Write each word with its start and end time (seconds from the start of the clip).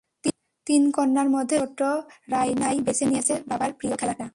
তিন 0.67 0.83
কন্যার 0.91 1.29
মধ্যে 1.29 1.55
সবার 1.55 1.69
ছোট 1.69 1.81
রায়নাই 2.31 2.77
বেছে 2.85 3.05
নিয়েছে 3.05 3.33
বাবার 3.49 3.71
প্রিয় 3.79 3.93
খেলাটা। 3.97 4.25